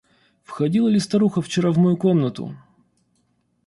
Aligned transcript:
Входила 0.43 0.87
ли 0.87 0.99
старуха 0.99 1.43
вчера 1.43 1.69
в 1.71 1.77
мою 1.77 1.95
комнату? 1.95 2.57